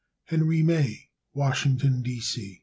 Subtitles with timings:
[0.29, 2.19] Henry May, Washington, D.
[2.19, 2.59] C.